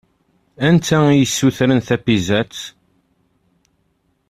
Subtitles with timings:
[0.67, 2.55] Anta i yessutren tapizzat?